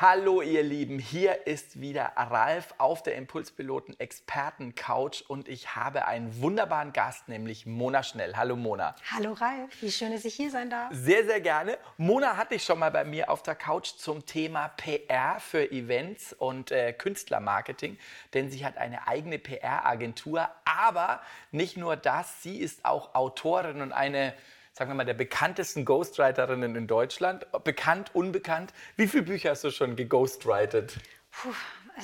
[0.00, 6.06] Hallo ihr Lieben, hier ist wieder Ralf auf der Impulspiloten Experten Couch und ich habe
[6.06, 8.36] einen wunderbaren Gast, nämlich Mona Schnell.
[8.36, 8.94] Hallo Mona.
[9.10, 10.94] Hallo Ralf, wie schön, dass ich hier sein darf.
[10.94, 11.78] Sehr, sehr gerne.
[11.96, 16.32] Mona hatte ich schon mal bei mir auf der Couch zum Thema PR für Events
[16.32, 17.98] und äh, Künstlermarketing,
[18.34, 23.90] denn sie hat eine eigene PR-Agentur, aber nicht nur das, sie ist auch Autorin und
[23.90, 24.32] eine
[24.78, 27.46] sagen wir mal, der bekanntesten Ghostwriterinnen in Deutschland.
[27.64, 28.72] Bekannt, unbekannt.
[28.96, 30.98] Wie viele Bücher hast du schon geghostwritet?
[31.32, 31.52] Puh,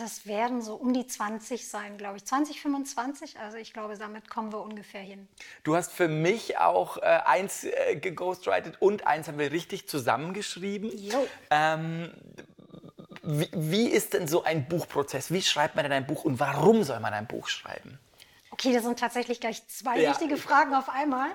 [0.05, 2.25] es werden so um die 20 sein, glaube ich.
[2.25, 3.39] 20, 25.
[3.39, 5.29] Also ich glaube, damit kommen wir ungefähr hin.
[5.63, 10.91] Du hast für mich auch äh, eins äh, geghostwritet und eins haben wir richtig zusammengeschrieben.
[10.99, 11.25] Jo.
[11.51, 12.11] Ähm,
[13.23, 15.33] wie, wie ist denn so ein Buchprozess?
[15.33, 18.01] Wie schreibt man denn ein Buch und warum soll man ein Buch schreiben?
[18.51, 20.11] Okay, das sind tatsächlich gleich zwei ja.
[20.11, 21.31] wichtige Fragen auf einmal.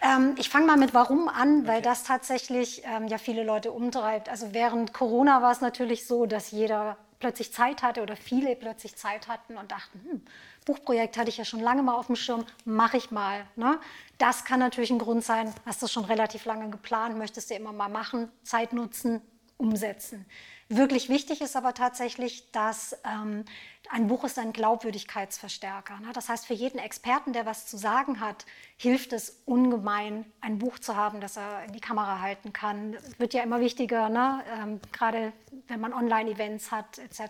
[0.00, 4.28] Ähm, ich fange mal mit Warum an, weil das tatsächlich ähm, ja viele Leute umtreibt.
[4.28, 8.96] Also während Corona war es natürlich so, dass jeder plötzlich Zeit hatte oder viele plötzlich
[8.96, 10.22] Zeit hatten und dachten, hm,
[10.64, 13.46] Buchprojekt hatte ich ja schon lange mal auf dem Schirm, mache ich mal.
[13.56, 13.80] Ne?
[14.18, 17.72] Das kann natürlich ein Grund sein, hast du schon relativ lange geplant, möchtest du immer
[17.72, 19.20] mal machen, Zeit nutzen,
[19.56, 20.26] umsetzen.
[20.68, 23.46] Wirklich wichtig ist aber tatsächlich, dass ähm,
[23.90, 25.98] ein Buch ist ein Glaubwürdigkeitsverstärker.
[26.00, 26.08] Ne?
[26.12, 30.78] Das heißt, für jeden Experten, der was zu sagen hat, hilft es ungemein, ein Buch
[30.78, 32.94] zu haben, das er in die Kamera halten kann.
[32.94, 34.44] Es wird ja immer wichtiger, ne?
[34.58, 35.32] ähm, gerade
[35.66, 37.20] wenn man Online-Events hat etc.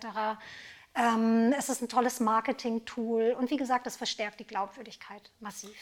[0.94, 5.76] Ähm, es ist ein tolles Marketing-Tool und wie gesagt, es verstärkt die Glaubwürdigkeit massiv.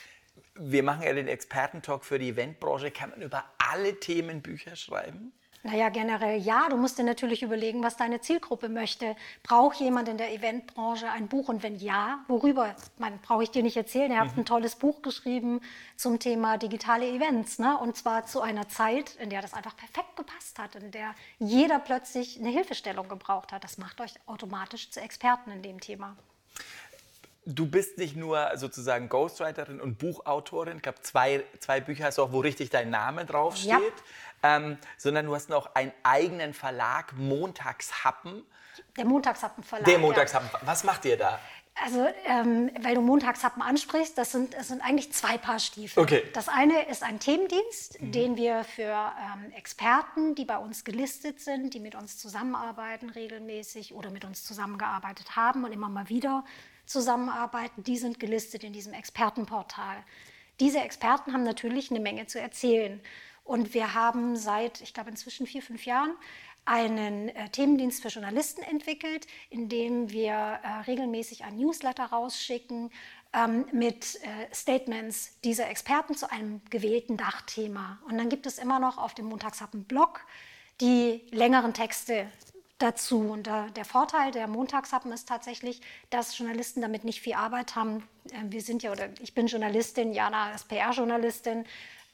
[0.55, 2.91] Wir machen ja den Expertentalk für die Eventbranche.
[2.91, 5.33] Kann man über alle Themen Bücher schreiben?
[5.67, 6.69] Naja, generell ja.
[6.69, 9.17] Du musst dir natürlich überlegen, was deine Zielgruppe möchte.
[9.43, 11.49] Braucht jemand in der Eventbranche ein Buch?
[11.49, 12.77] Und wenn ja, worüber?
[12.99, 14.13] Man brauche ich dir nicht erzählen.
[14.13, 14.43] Ihr habt mhm.
[14.43, 15.61] ein tolles Buch geschrieben
[15.97, 17.59] zum Thema digitale Events.
[17.59, 17.77] Ne?
[17.79, 21.81] Und zwar zu einer Zeit, in der das einfach perfekt gepasst hat, in der jeder
[21.81, 23.65] plötzlich eine Hilfestellung gebraucht hat.
[23.65, 26.17] Das macht euch automatisch zu Experten in dem Thema
[27.47, 30.77] du bist nicht nur sozusagen Ghostwriterin und Buchautorin.
[30.77, 33.71] Ich glaube, zwei, zwei Bücher hast du auch, wo richtig dein Name draufsteht.
[33.71, 33.81] Ja
[34.47, 38.45] ähm, sondern du hast noch einen eigenen Verlag, Montagshappen.
[38.97, 39.87] Der Montagshappen Verlag.
[39.87, 40.49] Der Montagshappen.
[40.53, 40.61] Ja.
[40.65, 41.39] Was macht ihr da?
[41.85, 46.03] Also, ähm, weil du Montagshappen ansprichst, das sind, das sind eigentlich zwei Paar Stiefel.
[46.03, 46.23] Okay.
[46.33, 48.13] Das eine ist ein Themendienst, mhm.
[48.13, 53.95] den wir für ähm, Experten, die bei uns gelistet sind, die mit uns zusammenarbeiten regelmäßig
[53.95, 56.45] oder mit uns zusammengearbeitet haben und immer mal wieder
[56.87, 59.97] zusammenarbeiten, die sind gelistet in diesem Expertenportal.
[60.61, 63.01] Diese Experten haben natürlich eine Menge zu erzählen.
[63.45, 66.17] Und wir haben seit, ich glaube, inzwischen vier, fünf Jahren
[66.67, 72.91] einen äh, Themendienst für Journalisten entwickelt, in dem wir äh, regelmäßig ein Newsletter rausschicken
[73.33, 77.99] ähm, mit äh, Statements dieser Experten zu einem gewählten Dachthema.
[78.09, 80.21] Und dann gibt es immer noch auf dem Montagshappen-Blog
[80.81, 82.27] die längeren Texte
[82.79, 83.21] dazu.
[83.21, 88.07] Und äh, der Vorteil der Montagshappen ist tatsächlich, dass Journalisten damit nicht viel Arbeit haben.
[88.31, 91.65] Äh, wir sind ja, oder ich bin Journalistin, Jana ist PR-Journalistin.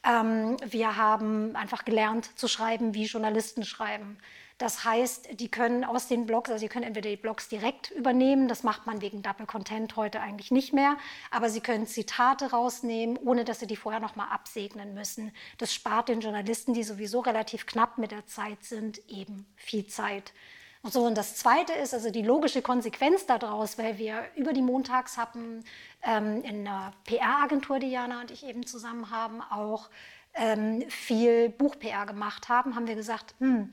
[0.05, 4.17] Ähm, wir haben einfach gelernt zu schreiben, wie Journalisten schreiben.
[4.63, 8.47] Das heißt, die können aus den Blogs, also sie können entweder die Blogs direkt übernehmen,
[8.47, 10.95] das macht man wegen Double Content heute eigentlich nicht mehr,
[11.31, 15.33] aber sie können Zitate rausnehmen, ohne dass sie die vorher nochmal absegnen müssen.
[15.57, 20.31] Das spart den Journalisten, die sowieso relativ knapp mit der Zeit sind, eben viel Zeit.
[20.81, 24.61] Und so, und das Zweite ist also die logische Konsequenz daraus, weil wir über die
[24.61, 25.65] Montagshappen
[26.03, 29.89] ähm, in einer PR-Agentur, die Jana und ich eben zusammen haben, auch
[30.35, 33.69] ähm, viel Buch-PR gemacht haben, haben wir gesagt, hm,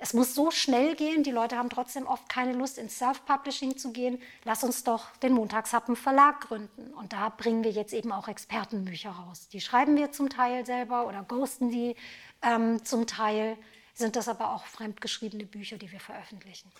[0.00, 3.92] es muss so schnell gehen, die Leute haben trotzdem oft keine Lust, ins Self-Publishing zu
[3.92, 4.22] gehen.
[4.44, 6.94] Lass uns doch den Montagshappen Verlag gründen.
[6.94, 9.48] Und da bringen wir jetzt eben auch Expertenbücher raus.
[9.48, 11.96] Die schreiben wir zum Teil selber oder ghosten die
[12.42, 13.56] ähm, zum Teil
[13.94, 16.70] sind das aber auch fremdgeschriebene Bücher, die wir veröffentlichen.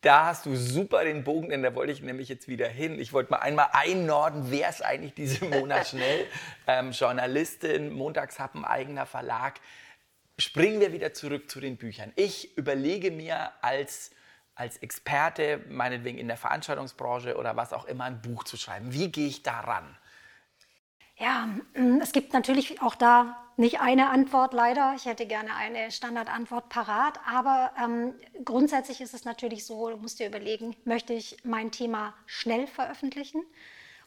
[0.00, 2.98] Da hast du super den Bogen, denn da wollte ich nämlich jetzt wieder hin.
[2.98, 6.26] Ich wollte mal einmal einnorden, wer ist eigentlich diese Mona Schnell?
[6.66, 9.60] ähm, Journalistin, Montagshappen, eigener Verlag.
[10.38, 12.12] Springen wir wieder zurück zu den Büchern.
[12.14, 14.12] Ich überlege mir als,
[14.54, 18.92] als Experte, meinetwegen in der Veranstaltungsbranche oder was auch immer, ein Buch zu schreiben.
[18.92, 19.96] Wie gehe ich daran?
[21.16, 24.94] Ja, mm, es gibt natürlich auch da nicht eine Antwort leider.
[24.96, 27.18] Ich hätte gerne eine Standardantwort parat.
[27.26, 28.14] Aber ähm,
[28.44, 33.42] grundsätzlich ist es natürlich so, du musst dir überlegen, möchte ich mein Thema schnell veröffentlichen?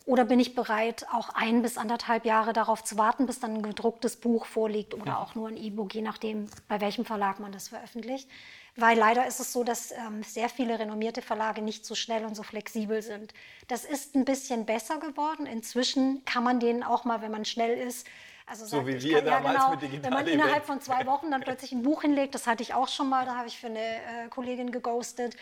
[0.06, 3.62] Oder bin ich bereit, auch ein bis anderthalb Jahre darauf zu warten, bis dann ein
[3.62, 7.68] gedrucktes Buch vorliegt oder auch nur ein E-Book, je nachdem, bei welchem Verlag man das
[7.68, 8.28] veröffentlicht.
[8.76, 12.36] Weil leider ist es so, dass ähm, sehr viele renommierte Verlage nicht so schnell und
[12.36, 13.34] so flexibel sind.
[13.68, 15.46] Das ist ein bisschen besser geworden.
[15.46, 18.08] Inzwischen kann man denen auch mal, wenn man schnell ist,
[18.46, 20.42] also so sagt, wie ich wir kann, ja, damals genau, mit Digital Wenn man Event.
[20.42, 23.26] innerhalb von zwei Wochen dann plötzlich ein Buch hinlegt, das hatte ich auch schon mal,
[23.26, 25.36] da habe ich für eine äh, Kollegin geghostet.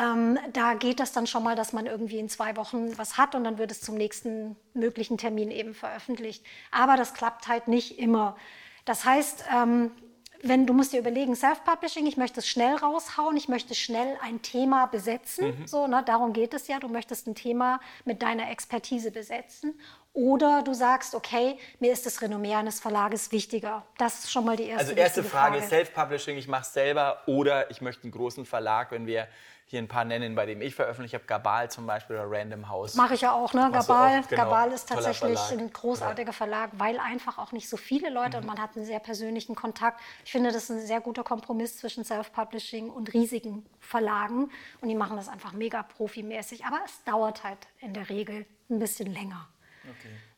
[0.00, 3.34] Ähm, da geht das dann schon mal, dass man irgendwie in zwei Wochen was hat
[3.34, 6.44] und dann wird es zum nächsten möglichen Termin eben veröffentlicht.
[6.70, 8.36] Aber das klappt halt nicht immer.
[8.84, 9.90] Das heißt, ähm,
[10.44, 14.42] wenn du musst dir überlegen, Self-Publishing, ich möchte es schnell raushauen, ich möchte schnell ein
[14.42, 15.66] Thema besetzen, Mhm.
[15.68, 19.78] so, ne, darum geht es ja, du möchtest ein Thema mit deiner Expertise besetzen.
[20.14, 23.86] Oder du sagst, okay, mir ist das Renommee eines Verlages wichtiger.
[23.96, 27.22] Das ist schon mal die erste Also erste wichtige Frage, Self-Publishing, ich mache es selber
[27.26, 29.26] oder ich möchte einen großen Verlag, wenn wir
[29.64, 32.94] hier ein paar nennen, bei dem ich veröffentlicht habe, Gabal zum Beispiel oder Random House.
[32.94, 33.70] Mache ich ja auch, ne?
[33.72, 34.42] Gabal, auch, genau.
[34.44, 38.42] Gabal ist tatsächlich ein großartiger Verlag, weil einfach auch nicht so viele Leute Mhm.
[38.42, 39.98] und man hat einen sehr persönlichen Kontakt.
[40.26, 44.50] Ich finde, das ist ein sehr guter Kompromiss zwischen Self-Publishing und riesigen Verlagen
[44.82, 46.66] und die machen das einfach mega profimäßig.
[46.66, 49.48] Aber es dauert halt in der Regel ein bisschen länger.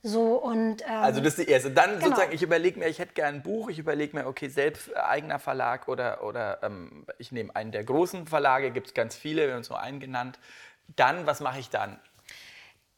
[0.02, 1.70] So und ähm, Also das ist die erste.
[1.70, 2.06] Dann Genau.
[2.06, 4.96] sozusagen, ich überlege mir, ich hätte gerne ein Buch, ich überlege mir, okay, selbst äh,
[4.96, 9.46] eigener Verlag oder, oder ähm, ich nehme einen der großen Verlage, gibt es ganz viele,
[9.46, 10.38] wir haben uns nur einen genannt.
[10.96, 11.99] Dann, was mache ich dann?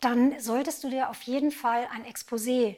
[0.00, 2.76] dann solltest du dir auf jeden Fall ein Exposé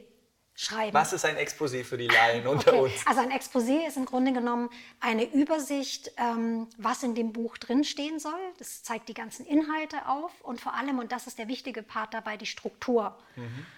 [0.59, 0.93] schreiben.
[0.93, 3.07] Was ist ein Exposé für die Laien unter Okay, uns?
[3.07, 4.69] Also ein Exposé ist im Grunde genommen
[4.99, 8.39] eine Übersicht, ähm, was in dem Buch drinstehen soll.
[8.57, 12.13] Das zeigt die ganzen Inhalte auf und vor allem, und das ist der wichtige Part
[12.13, 13.17] dabei, die Struktur.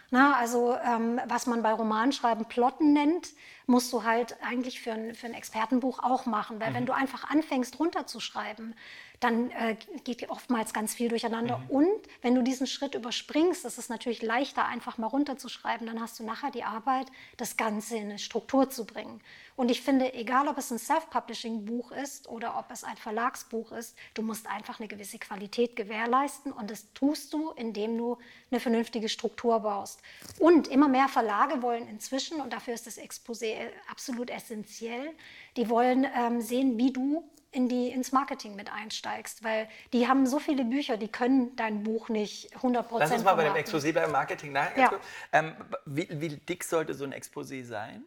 [0.09, 3.29] Na, also ähm, was man bei Romanschreiben Plotten nennt,
[3.67, 6.59] musst du halt eigentlich für ein, für ein Expertenbuch auch machen.
[6.59, 8.75] Weil wenn du einfach anfängst runterzuschreiben,
[9.21, 11.61] dann äh, geht oftmals ganz viel durcheinander.
[11.69, 11.87] Und
[12.23, 16.49] wenn du diesen Schritt überspringst, ist natürlich leichter, einfach mal runterzuschreiben, dann hast du nachher
[16.49, 17.05] die Arbeit,
[17.37, 19.21] das Ganze in eine Struktur zu bringen.
[19.55, 23.95] Und ich finde, egal ob es ein Self-Publishing-Buch ist oder ob es ein Verlagsbuch ist,
[24.15, 28.17] du musst einfach eine gewisse Qualität gewährleisten und das tust du, indem du
[28.49, 30.01] eine vernünftige Struktur baust.
[30.39, 35.11] Und immer mehr Verlage wollen inzwischen, und dafür ist das Exposé absolut essentiell,
[35.57, 40.25] die wollen ähm, sehen, wie du in die, ins Marketing mit einsteigst, weil die haben
[40.25, 43.55] so viele Bücher, die können dein Buch nicht 100 Prozent Lass uns mal bei dem
[43.55, 44.91] Exposé beim Marketing ganz Ja.
[45.33, 45.55] Ähm,
[45.85, 48.03] wie, wie dick sollte so ein Exposé sein?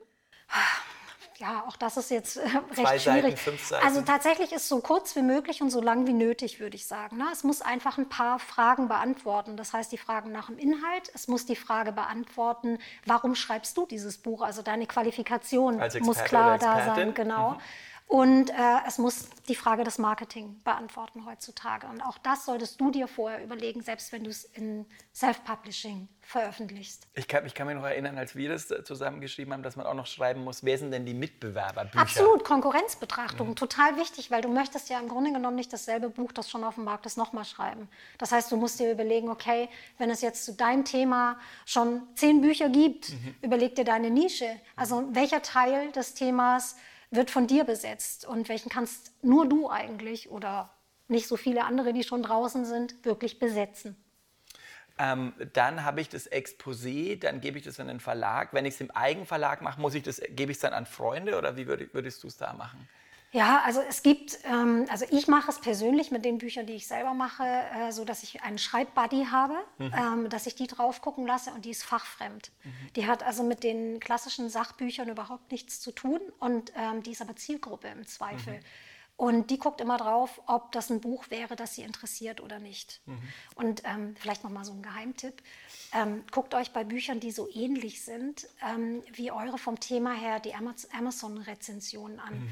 [1.39, 2.43] Ja, auch das ist jetzt äh,
[2.75, 3.39] Zwei recht Seiten, schwierig.
[3.41, 3.85] fünf Seiten?
[3.85, 7.17] Also tatsächlich ist so kurz wie möglich und so lang wie nötig, würde ich sagen.
[7.17, 7.27] Ne?
[7.33, 9.57] Es muss einfach ein paar Fragen beantworten.
[9.57, 11.11] Das heißt, die Fragen nach dem Inhalt.
[11.13, 14.43] Es muss die Frage beantworten, warum schreibst du dieses Buch?
[14.43, 17.15] Also deine Qualifikation muss klar da sein.
[17.15, 17.59] Genau.
[18.07, 18.55] Und äh,
[18.87, 21.87] es muss die Frage des Marketing beantworten heutzutage.
[21.87, 27.07] Und auch das solltest du dir vorher überlegen, selbst wenn du es in Self-Publishing veröffentlichst.
[27.15, 29.87] Ich kann, ich kann mich noch erinnern, als wir das äh, zusammengeschrieben haben, dass man
[29.87, 32.01] auch noch schreiben muss, wer sind denn die Mitbewerberbücher?
[32.01, 36.51] Absolut, Konkurrenzbetrachtung, total wichtig, weil du möchtest ja im Grunde genommen nicht dasselbe Buch, das
[36.51, 37.89] schon auf dem Markt ist, nochmal schreiben.
[38.19, 39.69] Das heißt, du musst dir überlegen, okay,
[39.99, 43.13] wenn es jetzt zu deinem Thema schon zehn Bücher gibt,
[43.43, 44.49] überleg dir deine Nische.
[44.77, 46.77] Also welcher Teil des Themas
[47.15, 50.71] wird von dir besetzt und welchen kannst nur du eigentlich oder
[51.09, 53.97] nicht so viele andere, die schon draußen sind, wirklich besetzen.
[54.97, 58.53] Ähm, dann habe ich das Exposé, dann gebe ich das an den Verlag.
[58.53, 61.37] Wenn ich es im Eigenverlag mache, muss ich das, gebe ich es dann an Freunde
[61.37, 62.89] oder wie würd, würdest du es da machen?
[63.35, 66.87] Ja, also es gibt, ähm, also ich mache es persönlich mit den Büchern, die ich
[66.87, 71.27] selber mache, äh, so dass ich einen Schreibbuddy habe, ähm, dass ich die drauf gucken
[71.27, 72.53] lasse und die ist fachfremd.
[72.95, 77.23] Die hat also mit den klassischen Sachbüchern überhaupt nichts zu tun und ähm, die ist
[77.23, 78.61] aber Zielgruppe im Zweifel.
[79.17, 83.01] Und die guckt immer drauf, ob das ein Buch wäre, das sie interessiert oder nicht.
[83.55, 85.41] Und ähm, vielleicht noch mal so ein Geheimtipp.
[85.93, 90.41] Ähm, guckt euch bei Büchern, die so ähnlich sind, ähm, wie eure vom Thema her,
[90.41, 92.49] die Amaz- Amazon-Rezensionen an.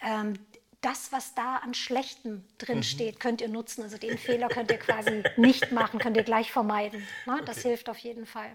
[0.00, 0.34] Ähm,
[0.80, 3.82] das, was da an Schlechtem drin steht, könnt ihr nutzen.
[3.82, 7.06] Also den Fehler könnt ihr quasi nicht machen, könnt ihr gleich vermeiden.
[7.26, 7.40] Ne?
[7.44, 8.50] Das hilft auf jeden Fall.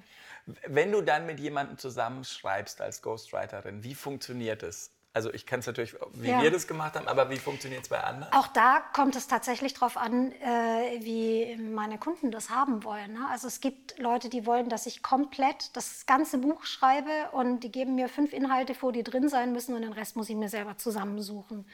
[0.67, 4.91] Wenn du dann mit jemandem zusammenschreibst als Ghostwriterin, wie funktioniert es?
[5.15, 6.41] Also ich kann es natürlich, wie Ja.
[6.41, 8.33] wir das gemacht haben, aber wie funktioniert es bei anderen?
[8.33, 13.13] Auch da kommt es tatsächlich darauf an, äh, wie meine Kunden das haben wollen.
[13.13, 13.19] Ne?
[13.29, 17.71] Also es gibt Leute, die wollen, dass ich komplett das ganze Buch schreibe und die
[17.71, 20.49] geben mir fünf Inhalte vor, die drin sein müssen und den Rest muss ich mir
[20.49, 21.67] selber zusammensuchen.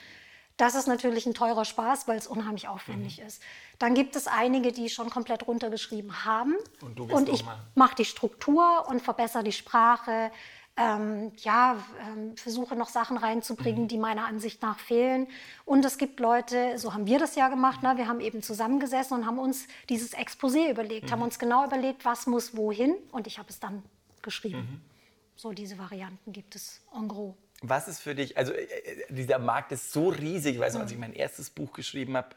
[0.58, 3.41] Das ist natürlich ein teurer Spaß, weil es unheimlich aufwendig ist.
[3.77, 6.58] Dann gibt es einige, die schon komplett runtergeschrieben haben.
[6.81, 10.29] Und du bist ich nochmal- mache die Struktur und verbessere die Sprache.
[10.80, 15.28] Ähm, ja, ähm, versuche noch Sachen reinzubringen, die meiner Ansicht nach fehlen.
[15.66, 17.98] Und es gibt Leute, so haben wir das ja gemacht, ne?
[17.98, 22.28] wir haben eben zusammengesessen und haben uns dieses Exposé überlegt, haben uns genau überlegt, was
[22.28, 23.84] muss wohin und ich habe es dann
[24.22, 24.82] geschrieben.
[25.36, 27.36] So diese Varianten gibt es en gros.
[27.62, 30.82] Was ist für dich, also äh, äh, dieser Markt ist so riesig, ich weiß noch,
[30.82, 32.30] als ich mein erstes Buch geschrieben habe,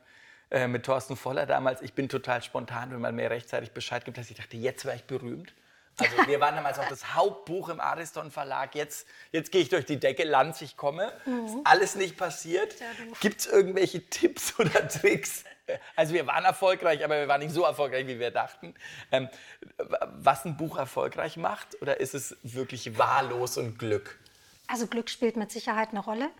[0.51, 4.19] äh, mit Thorsten Voller damals, ich bin total spontan, wenn man mir rechtzeitig Bescheid gibt,
[4.19, 5.55] dass ich dachte, jetzt wäre ich berühmt.
[5.99, 8.75] Also wir waren damals auch das Hauptbuch im Ariston Verlag.
[8.75, 11.13] Jetzt, jetzt gehe ich durch die Decke, Lanz, ich komme.
[11.47, 12.75] Ist alles nicht passiert.
[13.21, 15.45] Gibt es irgendwelche Tipps oder Tricks?
[15.95, 18.75] Also wir waren erfolgreich, aber wir waren nicht so erfolgreich, wie wir dachten.
[19.11, 19.29] Ähm,
[20.17, 21.81] was ein Buch erfolgreich macht?
[21.81, 24.19] Oder ist es wirklich wahllos und Glück?
[24.67, 26.31] Also Glück spielt mit Sicherheit eine Rolle.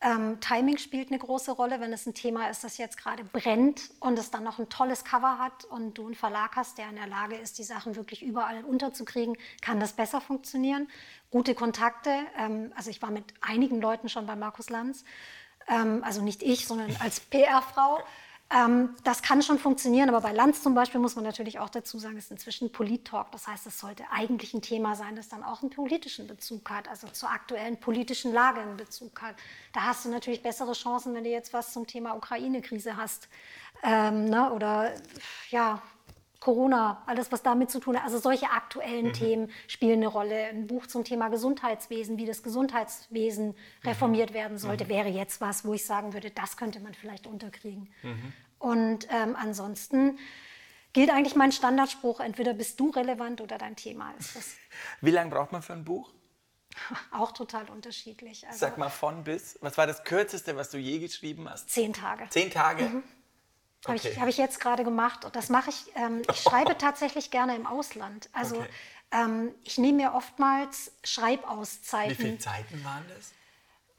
[0.00, 3.90] Ähm, Timing spielt eine große Rolle, wenn es ein Thema ist, das jetzt gerade brennt
[3.98, 6.94] und es dann noch ein tolles Cover hat und du einen Verlag hast, der in
[6.94, 10.88] der Lage ist, die Sachen wirklich überall unterzukriegen, kann das besser funktionieren.
[11.32, 15.04] Gute Kontakte, ähm, also ich war mit einigen Leuten schon bei Markus Lanz,
[15.66, 17.98] ähm, also nicht ich, sondern als PR-Frau.
[18.50, 21.98] Ähm, das kann schon funktionieren, aber bei Lanz zum Beispiel muss man natürlich auch dazu
[21.98, 23.30] sagen, es ist inzwischen Polit-Talk.
[23.30, 26.88] Das heißt, es sollte eigentlich ein Thema sein, das dann auch einen politischen Bezug hat,
[26.88, 29.36] also zur aktuellen politischen Lage einen Bezug hat.
[29.74, 33.28] Da hast du natürlich bessere Chancen, wenn du jetzt was zum Thema Ukraine-Krise hast
[33.82, 34.50] ähm, ne?
[34.52, 34.92] oder
[35.50, 35.82] ja,
[36.40, 38.04] Corona, alles was damit zu tun hat.
[38.04, 39.12] Also solche aktuellen mhm.
[39.12, 40.46] Themen spielen eine Rolle.
[40.46, 43.54] Ein Buch zum Thema Gesundheitswesen, wie das Gesundheitswesen mhm.
[43.84, 44.88] reformiert werden sollte, mhm.
[44.88, 47.92] wäre jetzt was, wo ich sagen würde, das könnte man vielleicht unterkriegen.
[48.02, 48.32] Mhm.
[48.58, 50.18] Und ähm, ansonsten
[50.92, 54.56] gilt eigentlich mein Standardspruch, entweder bist du relevant oder dein Thema ist es.
[55.00, 56.12] Wie lange braucht man für ein Buch?
[57.12, 58.46] Auch total unterschiedlich.
[58.46, 59.58] Also, Sag mal von bis.
[59.60, 61.70] Was war das Kürzeste, was du je geschrieben hast?
[61.70, 62.28] Zehn Tage.
[62.30, 63.02] Zehn Tage?
[63.84, 63.88] Mhm.
[63.88, 65.24] Habe ich, hab ich jetzt gerade gemacht.
[65.24, 68.28] Und das mache ich, ähm, ich schreibe tatsächlich gerne im Ausland.
[68.32, 68.68] Also okay.
[69.12, 72.18] ähm, ich nehme mir oftmals Schreibauszeiten.
[72.18, 73.32] Wie viele Zeiten waren das?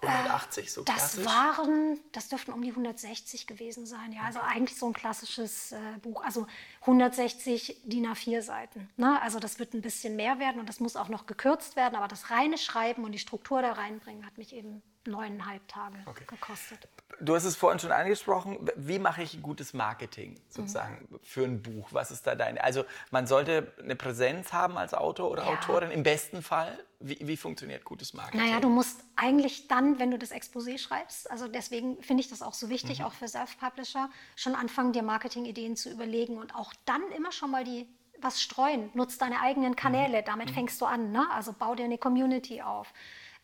[0.02, 1.26] 180 so das klassisch?
[1.26, 4.14] waren, das dürften um die 160 gewesen sein.
[4.14, 6.24] Ja, also eigentlich so ein klassisches äh, Buch.
[6.24, 6.48] Also
[6.82, 8.90] 160 DIN A4 Seiten.
[8.96, 9.22] Ne?
[9.22, 11.96] Also das wird ein bisschen mehr werden und das muss auch noch gekürzt werden.
[11.96, 16.26] Aber das reine Schreiben und die Struktur da reinbringen hat mich eben neuneinhalb Tage okay.
[16.28, 16.88] gekostet.
[17.22, 18.70] Du hast es vorhin schon angesprochen.
[18.76, 21.20] Wie mache ich gutes Marketing sozusagen mhm.
[21.24, 21.90] für ein Buch?
[21.92, 22.64] Was ist da deine?
[22.64, 25.50] Also man sollte eine Präsenz haben als Autor oder ja.
[25.50, 26.78] Autorin im besten Fall.
[27.02, 28.42] Wie, wie, funktioniert gutes Marketing?
[28.42, 32.42] Naja, du musst eigentlich dann, wenn du das Exposé schreibst, also deswegen finde ich das
[32.42, 33.06] auch so wichtig, mhm.
[33.06, 37.64] auch für Self-Publisher, schon anfangen, dir Marketingideen zu überlegen und auch dann immer schon mal
[37.64, 37.88] die
[38.22, 38.90] was streuen.
[38.94, 40.26] Nutz deine eigenen Kanäle, mhm.
[40.26, 40.54] damit mhm.
[40.54, 41.12] fängst du an.
[41.12, 41.26] Ne?
[41.32, 42.94] Also bau dir eine Community auf.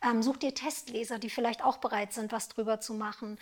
[0.06, 3.38] Ähm, such dir Testleser, die vielleicht auch bereit sind, was drüber zu machen.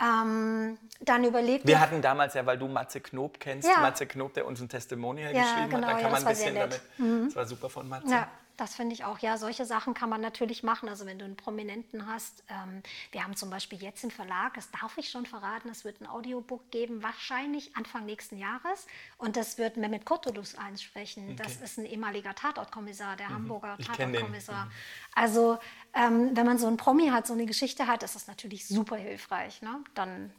[0.00, 1.66] Ähm, dann überlegt.
[1.66, 3.80] Wir hatten damals ja, weil du Matze Knob kennst, ja.
[3.80, 6.28] Matze Knob, der uns ein Testimonial ja, geschrieben genau, hat, da kann ja, man ein
[6.28, 6.80] bisschen damit.
[6.96, 7.24] Mhm.
[7.26, 8.10] Das war super von Matze.
[8.10, 8.28] Ja.
[8.60, 9.18] Das finde ich auch.
[9.20, 10.90] Ja, solche Sachen kann man natürlich machen.
[10.90, 12.44] Also wenn du einen Prominenten hast.
[12.50, 16.02] Ähm, wir haben zum Beispiel jetzt im Verlag, das darf ich schon verraten, es wird
[16.02, 18.86] ein Audiobook geben, wahrscheinlich Anfang nächsten Jahres.
[19.16, 21.24] Und das wird Mehmet Kurtulus einsprechen.
[21.24, 21.36] Okay.
[21.42, 23.34] Das ist ein ehemaliger Tatortkommissar, der mhm.
[23.34, 24.66] Hamburger Tatortkommissar.
[24.66, 24.70] Mhm.
[25.14, 25.58] Also
[25.94, 28.96] ähm, wenn man so einen Promi hat, so eine Geschichte hat, ist das natürlich super
[28.96, 29.62] hilfreich.
[29.62, 29.82] Ne?
[29.94, 30.34] Dann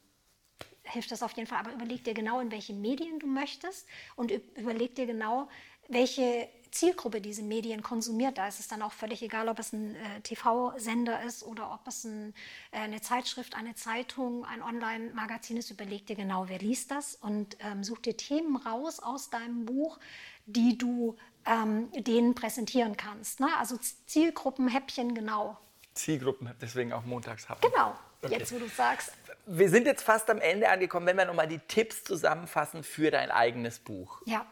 [0.84, 1.58] hilft das auf jeden Fall.
[1.58, 5.50] Aber überleg dir genau, in welche Medien du möchtest und überleg dir genau,
[5.88, 8.38] welche Zielgruppe diese Medien konsumiert.
[8.38, 11.88] Da ist es dann auch völlig egal, ob es ein äh, TV-Sender ist oder ob
[11.88, 12.34] es ein,
[12.72, 15.70] äh, eine Zeitschrift, eine Zeitung, ein Online-Magazin ist.
[15.70, 20.00] Überleg dir genau, wer liest das und ähm, such dir Themen raus aus deinem Buch,
[20.46, 23.40] die du ähm, denen präsentieren kannst.
[23.40, 23.48] Ne?
[23.60, 25.58] Also Zielgruppen, Häppchen genau.
[25.94, 27.60] Zielgruppen, deswegen auch montags haben.
[27.62, 28.38] Genau, okay.
[28.38, 29.12] jetzt wo du sagst.
[29.46, 33.30] Wir sind jetzt fast am Ende angekommen, wenn wir nochmal die Tipps zusammenfassen für dein
[33.30, 34.22] eigenes Buch.
[34.26, 34.46] Ja.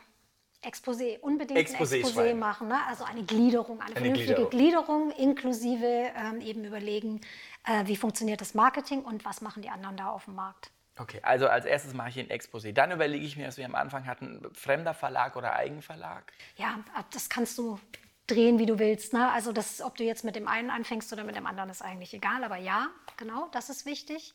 [0.61, 2.77] Exposé, unbedingt Exposé ein Exposé machen, ne?
[2.87, 7.21] also eine Gliederung, eine, eine vernünftige Gliederung, Gliederung inklusive ähm, eben überlegen,
[7.65, 10.71] äh, wie funktioniert das Marketing und was machen die anderen da auf dem Markt.
[10.97, 12.73] Okay, also als erstes mache ich ein Exposé.
[12.73, 16.33] Dann überlege ich mir, was wir am Anfang hatten, fremder Verlag oder Eigenverlag?
[16.57, 16.79] Ja,
[17.13, 17.79] das kannst du
[18.27, 19.13] drehen, wie du willst.
[19.13, 19.31] Ne?
[19.31, 22.13] Also das, ob du jetzt mit dem einen anfängst oder mit dem anderen, ist eigentlich
[22.13, 22.43] egal.
[22.43, 24.33] Aber ja, genau, das ist wichtig.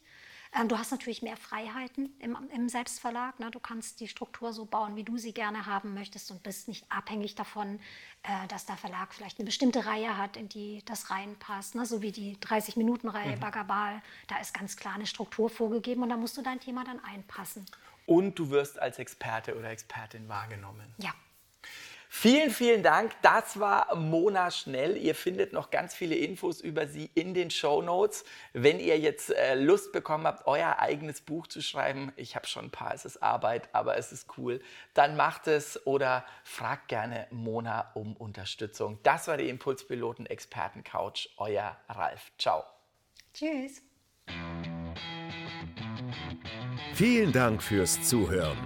[0.54, 3.40] Ähm, du hast natürlich mehr Freiheiten im, im Selbstverlag.
[3.40, 3.50] Ne?
[3.50, 6.90] Du kannst die Struktur so bauen, wie du sie gerne haben möchtest und bist nicht
[6.90, 7.80] abhängig davon,
[8.22, 11.74] äh, dass der Verlag vielleicht eine bestimmte Reihe hat, in die das reinpasst.
[11.74, 11.86] Ne?
[11.86, 13.40] So wie die 30-Minuten-Reihe mhm.
[13.40, 14.00] Bagabal.
[14.28, 17.66] Da ist ganz klar eine Struktur vorgegeben und da musst du dein Thema dann einpassen.
[18.06, 20.94] Und du wirst als Experte oder Expertin wahrgenommen.
[20.98, 21.12] Ja.
[22.16, 23.10] Vielen, vielen Dank.
[23.22, 24.96] Das war Mona Schnell.
[24.96, 28.24] Ihr findet noch ganz viele Infos über sie in den Show Notes.
[28.52, 32.66] Wenn ihr jetzt äh, Lust bekommen habt, euer eigenes Buch zu schreiben, ich habe schon
[32.66, 34.60] ein paar, es ist Arbeit, aber es ist cool,
[34.94, 39.00] dann macht es oder fragt gerne Mona um Unterstützung.
[39.02, 41.28] Das war die Impulspiloten Experten Couch.
[41.36, 42.30] Euer Ralf.
[42.38, 42.62] Ciao.
[43.34, 43.82] Tschüss.
[46.94, 48.56] Vielen Dank fürs Zuhören.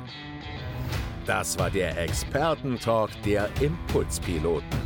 [1.28, 4.80] Das war der Expertentalk der Impulspiloten.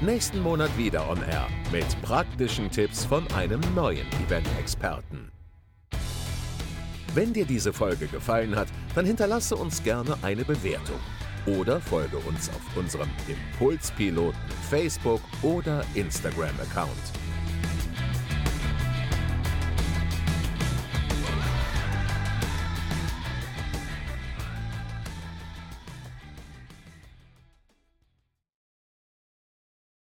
[0.00, 5.32] Nächsten Monat wieder on Air mit praktischen Tipps von einem neuen Event-Experten.
[7.12, 11.00] Wenn dir diese Folge gefallen hat, dann hinterlasse uns gerne eine Bewertung
[11.44, 14.38] oder folge uns auf unserem Impulspiloten
[14.70, 17.23] Facebook oder Instagram-Account.